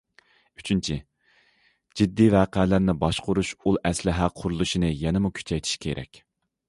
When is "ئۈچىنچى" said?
0.59-0.95